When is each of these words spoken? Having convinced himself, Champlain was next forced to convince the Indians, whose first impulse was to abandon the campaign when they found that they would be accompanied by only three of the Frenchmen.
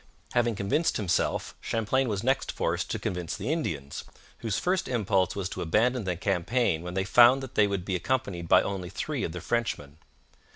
Having 0.33 0.55
convinced 0.55 0.97
himself, 0.97 1.53
Champlain 1.61 2.09
was 2.09 2.23
next 2.23 2.51
forced 2.51 2.89
to 2.89 2.97
convince 2.97 3.37
the 3.37 3.51
Indians, 3.53 4.03
whose 4.39 4.57
first 4.57 4.87
impulse 4.87 5.35
was 5.35 5.47
to 5.49 5.61
abandon 5.61 6.05
the 6.05 6.15
campaign 6.17 6.81
when 6.81 6.95
they 6.95 7.03
found 7.03 7.43
that 7.43 7.53
they 7.53 7.67
would 7.67 7.85
be 7.85 7.95
accompanied 7.95 8.47
by 8.47 8.63
only 8.63 8.89
three 8.89 9.23
of 9.23 9.31
the 9.31 9.41
Frenchmen. 9.41 9.97